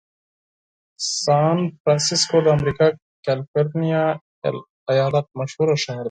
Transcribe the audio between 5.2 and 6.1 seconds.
مشهوره ښار دی.